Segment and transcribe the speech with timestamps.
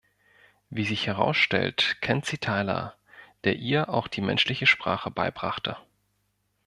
[0.71, 2.95] Wie sich herausstellt, kennt sie Tyler,
[3.43, 5.77] der ihr auch die menschliche Sprache beibrachte.